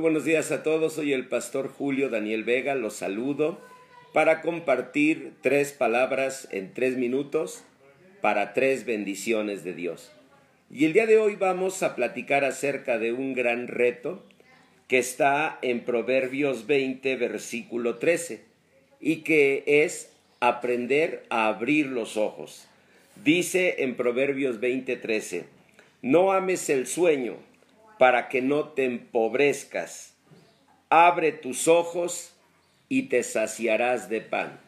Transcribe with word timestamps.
Buenos 0.00 0.24
días 0.24 0.52
a 0.52 0.62
todos, 0.62 0.92
soy 0.92 1.12
el 1.12 1.26
pastor 1.26 1.72
Julio 1.76 2.08
Daniel 2.08 2.44
Vega, 2.44 2.76
los 2.76 2.94
saludo 2.94 3.60
para 4.12 4.42
compartir 4.42 5.32
tres 5.40 5.72
palabras 5.72 6.46
en 6.52 6.72
tres 6.72 6.96
minutos 6.96 7.64
para 8.20 8.54
tres 8.54 8.86
bendiciones 8.86 9.64
de 9.64 9.74
Dios. 9.74 10.12
Y 10.70 10.84
el 10.84 10.92
día 10.92 11.06
de 11.06 11.18
hoy 11.18 11.34
vamos 11.34 11.82
a 11.82 11.96
platicar 11.96 12.44
acerca 12.44 13.00
de 13.00 13.12
un 13.12 13.34
gran 13.34 13.66
reto 13.66 14.24
que 14.86 14.98
está 14.98 15.58
en 15.62 15.80
Proverbios 15.80 16.68
20, 16.68 17.16
versículo 17.16 17.96
13, 17.96 18.44
y 19.00 19.22
que 19.22 19.64
es 19.66 20.12
aprender 20.38 21.24
a 21.28 21.48
abrir 21.48 21.86
los 21.86 22.16
ojos. 22.16 22.68
Dice 23.24 23.82
en 23.82 23.96
Proverbios 23.96 24.60
20, 24.60 24.94
13, 24.94 25.46
no 26.02 26.30
ames 26.30 26.70
el 26.70 26.86
sueño 26.86 27.47
para 27.98 28.28
que 28.28 28.40
no 28.42 28.68
te 28.68 28.84
empobrezcas. 28.84 30.14
Abre 30.88 31.32
tus 31.32 31.68
ojos 31.68 32.34
y 32.88 33.04
te 33.04 33.22
saciarás 33.22 34.08
de 34.08 34.20
pan. 34.20 34.60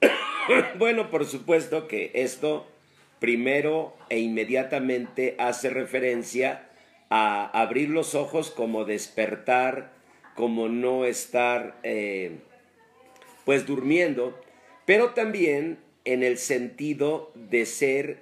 bueno, 0.78 1.10
por 1.10 1.26
supuesto 1.26 1.86
que 1.86 2.10
esto 2.14 2.66
primero 3.20 3.96
e 4.08 4.18
inmediatamente 4.18 5.36
hace 5.38 5.70
referencia 5.70 6.68
a 7.10 7.46
abrir 7.60 7.90
los 7.90 8.14
ojos 8.14 8.50
como 8.50 8.84
despertar, 8.84 9.92
como 10.34 10.68
no 10.68 11.04
estar 11.04 11.78
eh, 11.84 12.38
pues 13.44 13.66
durmiendo, 13.66 14.38
pero 14.84 15.10
también 15.10 15.78
en 16.04 16.22
el 16.22 16.38
sentido 16.38 17.30
de 17.34 17.66
ser 17.66 18.18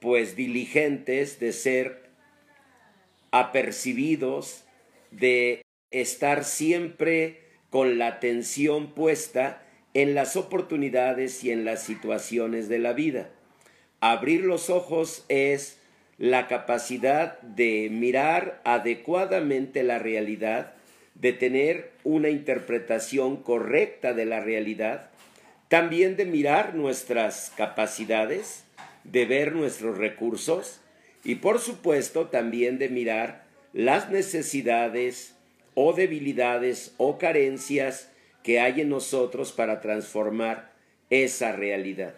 pues 0.00 0.36
diligentes, 0.36 1.40
de 1.40 1.52
ser 1.52 2.05
apercibidos, 3.30 4.64
de 5.10 5.62
estar 5.90 6.44
siempre 6.44 7.40
con 7.70 7.98
la 7.98 8.08
atención 8.08 8.92
puesta 8.94 9.62
en 9.94 10.14
las 10.14 10.36
oportunidades 10.36 11.42
y 11.44 11.50
en 11.50 11.64
las 11.64 11.82
situaciones 11.82 12.68
de 12.68 12.78
la 12.78 12.92
vida. 12.92 13.30
Abrir 14.00 14.44
los 14.44 14.68
ojos 14.68 15.24
es 15.28 15.78
la 16.18 16.48
capacidad 16.48 17.40
de 17.40 17.88
mirar 17.90 18.60
adecuadamente 18.64 19.82
la 19.82 19.98
realidad, 19.98 20.74
de 21.14 21.32
tener 21.32 21.92
una 22.04 22.28
interpretación 22.28 23.36
correcta 23.42 24.12
de 24.12 24.26
la 24.26 24.40
realidad, 24.40 25.10
también 25.68 26.16
de 26.16 26.26
mirar 26.26 26.74
nuestras 26.74 27.52
capacidades, 27.56 28.64
de 29.04 29.24
ver 29.24 29.54
nuestros 29.54 29.98
recursos, 29.98 30.80
y 31.26 31.34
por 31.34 31.58
supuesto 31.58 32.28
también 32.28 32.78
de 32.78 32.88
mirar 32.88 33.46
las 33.72 34.10
necesidades 34.10 35.34
o 35.74 35.92
debilidades 35.92 36.94
o 36.98 37.18
carencias 37.18 38.12
que 38.44 38.60
hay 38.60 38.82
en 38.82 38.90
nosotros 38.90 39.50
para 39.50 39.80
transformar 39.80 40.72
esa 41.10 41.50
realidad. 41.50 42.14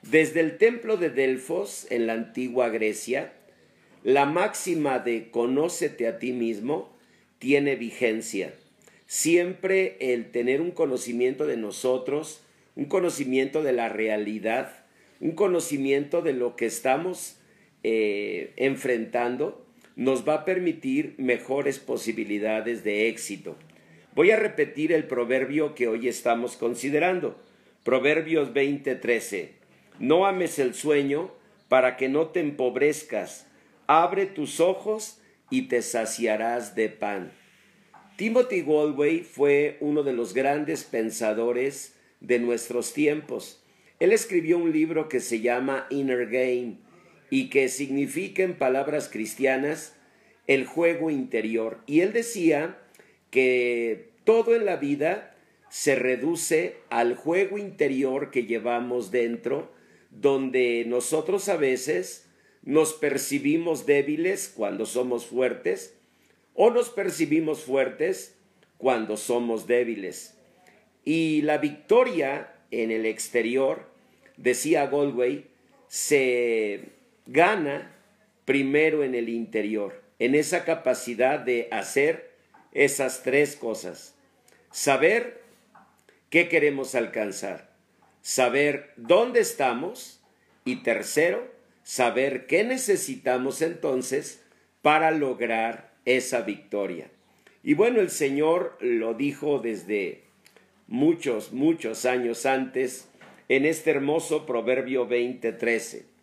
Desde 0.00 0.40
el 0.40 0.56
templo 0.56 0.96
de 0.96 1.10
Delfos 1.10 1.86
en 1.90 2.06
la 2.06 2.14
antigua 2.14 2.70
Grecia, 2.70 3.34
la 4.02 4.24
máxima 4.24 5.00
de 5.00 5.30
conócete 5.30 6.08
a 6.08 6.18
ti 6.18 6.32
mismo 6.32 6.96
tiene 7.38 7.76
vigencia. 7.76 8.54
Siempre 9.06 9.98
el 10.00 10.30
tener 10.30 10.62
un 10.62 10.70
conocimiento 10.70 11.46
de 11.46 11.58
nosotros, 11.58 12.40
un 12.74 12.86
conocimiento 12.86 13.62
de 13.62 13.74
la 13.74 13.90
realidad, 13.90 14.86
un 15.20 15.32
conocimiento 15.32 16.22
de 16.22 16.32
lo 16.32 16.56
que 16.56 16.64
estamos 16.64 17.36
eh, 17.88 18.52
enfrentando 18.56 19.64
nos 19.94 20.28
va 20.28 20.34
a 20.34 20.44
permitir 20.44 21.14
mejores 21.18 21.78
posibilidades 21.78 22.82
de 22.82 23.08
éxito. 23.08 23.54
Voy 24.12 24.32
a 24.32 24.36
repetir 24.36 24.90
el 24.90 25.04
proverbio 25.04 25.76
que 25.76 25.86
hoy 25.86 26.08
estamos 26.08 26.56
considerando. 26.56 27.36
Proverbios 27.84 28.52
20:13. 28.52 29.50
No 30.00 30.26
ames 30.26 30.58
el 30.58 30.74
sueño 30.74 31.30
para 31.68 31.96
que 31.96 32.08
no 32.08 32.26
te 32.30 32.40
empobrezcas. 32.40 33.46
Abre 33.86 34.26
tus 34.26 34.58
ojos 34.58 35.20
y 35.48 35.68
te 35.68 35.80
saciarás 35.80 36.74
de 36.74 36.88
pan. 36.88 37.30
Timothy 38.16 38.62
Galway 38.62 39.20
fue 39.20 39.76
uno 39.78 40.02
de 40.02 40.12
los 40.12 40.34
grandes 40.34 40.82
pensadores 40.82 41.94
de 42.18 42.40
nuestros 42.40 42.92
tiempos. 42.92 43.62
Él 44.00 44.12
escribió 44.12 44.58
un 44.58 44.72
libro 44.72 45.08
que 45.08 45.20
se 45.20 45.40
llama 45.40 45.86
Inner 45.90 46.26
Game 46.26 46.84
y 47.30 47.48
que 47.48 47.68
significa 47.68 48.42
en 48.42 48.54
palabras 48.54 49.08
cristianas 49.08 49.94
el 50.46 50.64
juego 50.66 51.10
interior. 51.10 51.80
Y 51.86 52.00
él 52.00 52.12
decía 52.12 52.78
que 53.30 54.10
todo 54.24 54.54
en 54.54 54.64
la 54.64 54.76
vida 54.76 55.34
se 55.68 55.94
reduce 55.94 56.76
al 56.90 57.16
juego 57.16 57.58
interior 57.58 58.30
que 58.30 58.44
llevamos 58.44 59.10
dentro, 59.10 59.72
donde 60.10 60.84
nosotros 60.86 61.48
a 61.48 61.56
veces 61.56 62.28
nos 62.62 62.94
percibimos 62.94 63.86
débiles 63.86 64.52
cuando 64.54 64.86
somos 64.86 65.26
fuertes 65.26 65.96
o 66.54 66.70
nos 66.70 66.88
percibimos 66.88 67.62
fuertes 67.62 68.36
cuando 68.78 69.16
somos 69.16 69.66
débiles. 69.66 70.36
Y 71.04 71.42
la 71.42 71.58
victoria 71.58 72.54
en 72.70 72.90
el 72.90 73.06
exterior, 73.06 73.86
decía 74.36 74.86
Goldway, 74.86 75.46
se 75.88 76.95
gana 77.26 77.92
primero 78.44 79.02
en 79.02 79.14
el 79.14 79.28
interior, 79.28 80.02
en 80.18 80.34
esa 80.34 80.64
capacidad 80.64 81.38
de 81.40 81.68
hacer 81.70 82.30
esas 82.72 83.22
tres 83.22 83.56
cosas. 83.56 84.14
Saber 84.70 85.42
qué 86.30 86.48
queremos 86.48 86.94
alcanzar, 86.94 87.70
saber 88.22 88.92
dónde 88.96 89.40
estamos 89.40 90.20
y 90.64 90.76
tercero, 90.76 91.50
saber 91.82 92.46
qué 92.46 92.64
necesitamos 92.64 93.62
entonces 93.62 94.42
para 94.82 95.10
lograr 95.10 95.92
esa 96.04 96.42
victoria. 96.42 97.10
Y 97.62 97.74
bueno, 97.74 98.00
el 98.00 98.10
Señor 98.10 98.76
lo 98.80 99.14
dijo 99.14 99.58
desde 99.58 100.22
muchos, 100.86 101.52
muchos 101.52 102.04
años 102.04 102.46
antes 102.46 103.08
en 103.48 103.64
este 103.64 103.90
hermoso 103.90 104.46
Proverbio 104.46 105.08
20:13 105.08 106.15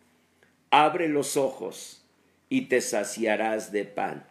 abre 0.82 1.08
los 1.08 1.36
ojos 1.36 2.04
y 2.48 2.62
te 2.62 2.80
saciarás 2.80 3.70
de 3.70 3.84
pan. 3.84 4.26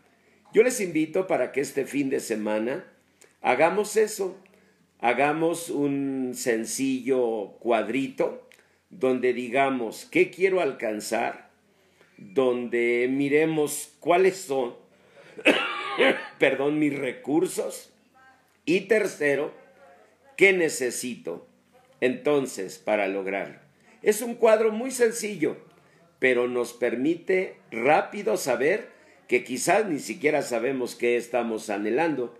Yo 0.53 0.61
les 0.61 0.81
invito 0.81 1.25
para 1.25 1.53
que 1.53 1.61
este 1.61 1.85
fin 1.85 2.09
de 2.09 2.19
semana 2.19 2.85
hagamos 3.41 3.95
eso, 3.95 4.37
hagamos 4.99 5.69
un 5.69 6.33
sencillo 6.35 7.53
cuadrito 7.59 8.45
donde 8.89 9.31
digamos 9.31 10.05
qué 10.11 10.31
quiero 10.31 10.59
alcanzar, 10.59 11.49
donde 12.17 13.07
miremos 13.09 13.93
cuáles 14.01 14.35
son, 14.35 14.75
perdón, 16.39 16.77
mis 16.77 16.93
recursos 16.93 17.89
y 18.65 18.81
tercero, 18.81 19.53
qué 20.35 20.51
necesito 20.51 21.47
entonces 22.01 22.79
para 22.79 23.07
lograrlo. 23.07 23.59
Es 24.01 24.21
un 24.21 24.35
cuadro 24.35 24.73
muy 24.73 24.91
sencillo 24.91 25.71
pero 26.23 26.47
nos 26.47 26.71
permite 26.71 27.57
rápido 27.69 28.37
saber 28.37 28.87
que 29.27 29.43
quizás 29.43 29.89
ni 29.89 29.99
siquiera 29.99 30.41
sabemos 30.41 30.95
qué 30.95 31.17
estamos 31.17 31.69
anhelando, 31.69 32.39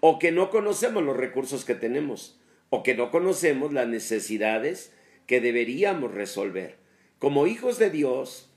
o 0.00 0.18
que 0.18 0.32
no 0.32 0.48
conocemos 0.48 1.02
los 1.02 1.14
recursos 1.14 1.66
que 1.66 1.74
tenemos, 1.74 2.40
o 2.70 2.82
que 2.82 2.94
no 2.94 3.10
conocemos 3.10 3.74
las 3.74 3.86
necesidades 3.86 4.94
que 5.26 5.42
deberíamos 5.42 6.14
resolver. 6.14 6.76
Como 7.18 7.46
hijos 7.46 7.78
de 7.78 7.90
Dios, 7.90 8.48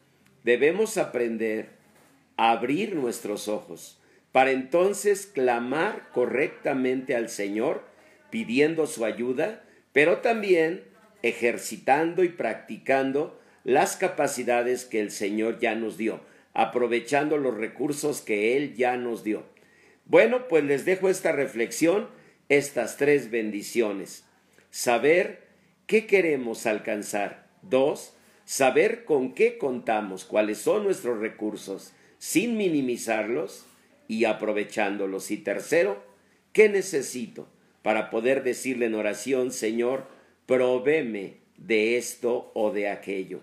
debemos 0.46 0.98
aprender 0.98 1.72
a 2.38 2.52
abrir 2.52 2.96
nuestros 2.96 3.50
ojos, 3.50 4.00
para 4.32 4.52
entonces 4.52 5.26
clamar 5.26 6.08
correctamente 6.14 7.14
al 7.14 7.28
Señor, 7.28 7.84
pidiendo 8.30 8.88
su 8.88 9.04
ayuda, 9.04 9.66
pero 9.92 10.20
también 10.20 10.86
ejercitando 11.24 12.24
y 12.24 12.30
practicando 12.30 13.41
las 13.64 13.96
capacidades 13.96 14.86
que 14.86 15.00
el 15.00 15.12
Señor 15.12 15.60
ya 15.60 15.76
nos 15.76 15.98
dio, 15.98 16.22
aprovechando 16.54 17.38
los 17.38 17.56
recursos 17.56 18.22
que 18.22 18.58
Él 18.58 18.76
ya 18.76 18.98
nos 18.98 19.24
dio. 19.24 19.44
Bueno, 20.06 20.48
pues 20.48 20.64
les 20.64 20.86
dejo 20.86 21.10
esta 21.10 21.32
reflexión, 21.32 22.10
estas 22.50 22.98
tres 22.98 23.32
bendiciones. 23.32 24.26
Saber 24.72 25.44
qué 25.86 26.06
queremos 26.08 26.66
alcanzar. 26.66 27.48
Dos, 27.62 28.14
saber 28.46 29.06
con 29.06 29.34
qué 29.34 29.58
contamos, 29.58 30.26
cuáles 30.26 30.58
son 30.58 30.84
nuestros 30.84 31.20
recursos, 31.20 31.94
sin 32.18 32.58
minimizarlos 32.58 33.66
y 34.08 34.26
aprovechándolos. 34.26 35.32
Y 35.32 35.38
tercero, 35.38 36.04
¿qué 36.52 36.68
necesito 36.68 37.48
para 37.84 38.10
poder 38.10 38.44
decirle 38.44 38.88
en 38.88 38.96
oración, 38.96 39.52
Señor, 39.52 40.08
provéme 40.48 41.38
de 41.58 41.98
esto 41.98 42.52
o 42.56 42.72
de 42.72 42.90
aquello? 42.90 43.42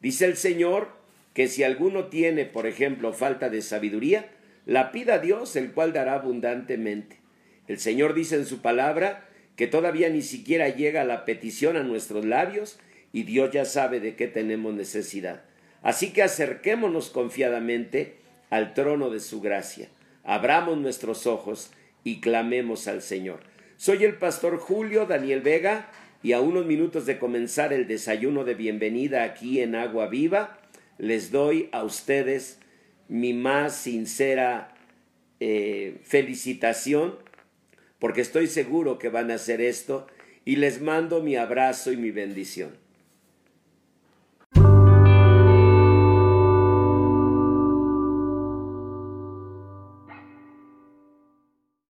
Dice 0.00 0.26
el 0.26 0.36
Señor 0.36 0.88
que 1.34 1.48
si 1.48 1.62
alguno 1.62 2.06
tiene, 2.06 2.44
por 2.44 2.66
ejemplo, 2.66 3.12
falta 3.12 3.48
de 3.48 3.62
sabiduría, 3.62 4.30
la 4.64 4.90
pida 4.90 5.14
a 5.14 5.18
Dios, 5.18 5.54
el 5.56 5.72
cual 5.72 5.92
dará 5.92 6.14
abundantemente. 6.14 7.18
El 7.68 7.78
Señor 7.78 8.14
dice 8.14 8.36
en 8.36 8.46
su 8.46 8.62
palabra 8.62 9.28
que 9.54 9.66
todavía 9.66 10.08
ni 10.08 10.22
siquiera 10.22 10.68
llega 10.68 11.04
la 11.04 11.24
petición 11.24 11.76
a 11.76 11.82
nuestros 11.82 12.24
labios 12.24 12.78
y 13.12 13.22
Dios 13.22 13.50
ya 13.52 13.64
sabe 13.64 14.00
de 14.00 14.16
qué 14.16 14.28
tenemos 14.28 14.74
necesidad. 14.74 15.42
Así 15.82 16.12
que 16.12 16.22
acerquémonos 16.22 17.10
confiadamente 17.10 18.16
al 18.50 18.74
trono 18.74 19.10
de 19.10 19.20
su 19.20 19.40
gracia, 19.40 19.88
abramos 20.24 20.78
nuestros 20.78 21.26
ojos 21.26 21.70
y 22.04 22.20
clamemos 22.20 22.88
al 22.88 23.02
Señor. 23.02 23.40
Soy 23.76 24.04
el 24.04 24.14
pastor 24.14 24.58
Julio 24.58 25.06
Daniel 25.06 25.42
Vega 25.42 25.90
y 26.26 26.32
a 26.32 26.40
unos 26.40 26.66
minutos 26.66 27.06
de 27.06 27.20
comenzar 27.20 27.72
el 27.72 27.86
desayuno 27.86 28.42
de 28.42 28.54
bienvenida 28.54 29.22
aquí 29.22 29.60
en 29.60 29.76
Agua 29.76 30.08
Viva, 30.08 30.58
les 30.98 31.30
doy 31.30 31.68
a 31.70 31.84
ustedes 31.84 32.58
mi 33.06 33.32
más 33.32 33.76
sincera 33.76 34.74
eh, 35.38 36.00
felicitación 36.02 37.14
porque 38.00 38.22
estoy 38.22 38.48
seguro 38.48 38.98
que 38.98 39.08
van 39.08 39.30
a 39.30 39.34
hacer 39.34 39.60
esto 39.60 40.08
y 40.44 40.56
les 40.56 40.82
mando 40.82 41.22
mi 41.22 41.36
abrazo 41.36 41.92
y 41.92 41.96
mi 41.96 42.10
bendición. 42.10 42.76